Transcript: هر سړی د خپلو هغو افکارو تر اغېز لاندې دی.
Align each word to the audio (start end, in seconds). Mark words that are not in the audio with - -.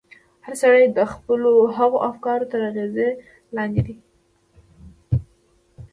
هر 0.45 0.53
سړی 0.61 0.83
د 0.87 0.99
خپلو 1.13 1.51
هغو 1.77 1.97
افکارو 2.09 2.49
تر 2.51 2.59
اغېز 2.69 2.95
لاندې 3.55 3.81
دی. 3.85 3.95